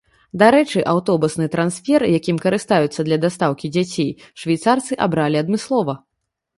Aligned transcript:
Дарэчы, 0.43 0.79
аўтобусны 0.93 1.45
трансфер, 1.57 2.07
якім 2.19 2.41
карыстаюцца 2.47 2.99
для 3.11 3.21
дастаўкі 3.29 3.73
дзяцей, 3.79 4.11
швейцарцы 4.45 4.93
абралі 5.09 5.37
адмыслова. 5.49 5.93